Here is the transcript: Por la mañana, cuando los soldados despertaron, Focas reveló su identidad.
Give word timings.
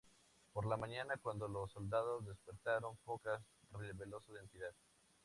Por 0.51 0.65
la 0.65 0.77
mañana, 0.77 1.19
cuando 1.21 1.47
los 1.47 1.69
soldados 1.73 2.25
despertaron, 2.25 2.97
Focas 3.05 3.39
reveló 3.71 4.19
su 4.21 4.33
identidad. 4.33 4.73